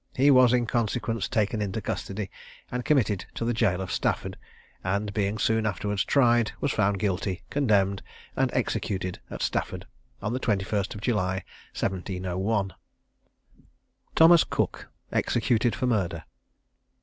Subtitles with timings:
[0.15, 2.31] He was in consequence taken into custody,
[2.71, 4.35] and committed to the gaol of Stafford;
[4.83, 8.01] and, being soon afterward tried, was found guilty, condemned,
[8.35, 9.85] and executed at Stafford
[10.19, 11.43] on the 21st of July,
[11.75, 12.73] 1701.
[14.15, 14.87] THOMAS COOK.
[15.11, 16.23] EXECUTED FOR MURDER.